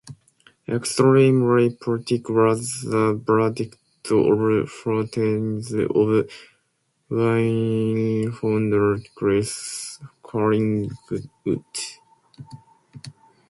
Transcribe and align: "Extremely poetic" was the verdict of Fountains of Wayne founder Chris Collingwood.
"Extremely 0.67 1.77
poetic" 1.79 2.27
was 2.27 2.81
the 2.81 3.21
verdict 3.23 3.77
of 4.11 4.67
Fountains 4.71 5.71
of 5.73 6.25
Wayne 7.11 8.31
founder 8.31 8.97
Chris 9.13 9.99
Collingwood. 10.23 11.29